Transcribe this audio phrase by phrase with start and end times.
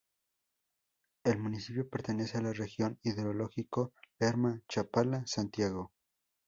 [1.23, 3.87] El municipio pertenece a la región hidrológica
[4.19, 5.91] Lerma-Chapala-Santiago.